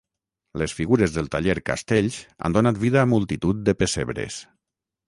Les 0.61 0.73
figures 0.77 1.13
del 1.17 1.29
taller 1.35 1.57
Castells 1.67 2.17
han 2.49 2.59
donat 2.59 2.83
vida 2.87 3.05
a 3.05 3.13
multitud 3.13 3.65
de 3.71 3.79
pessebres. 3.85 4.43